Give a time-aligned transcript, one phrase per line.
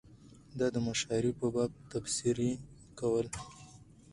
[0.63, 2.51] او دمشاعرې په باب تبصرې
[2.99, 3.27] کول